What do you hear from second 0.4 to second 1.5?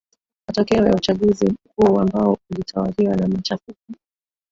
matokeo ya uchaguzi